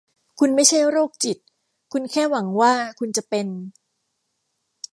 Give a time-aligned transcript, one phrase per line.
[0.39, 1.37] คุณไม่ใช่โรคจิต
[1.91, 3.47] คุณแค่หวังว่าคุณจะเป็น?